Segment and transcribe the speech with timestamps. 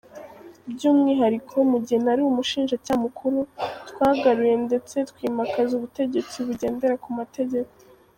[0.69, 3.39] "By'umwihariko, mu gihe nari umushinjacyaha mukuru,
[3.89, 7.71] twagaruye ndetse twimakaza ubutegetsi bugendera ku mategeko".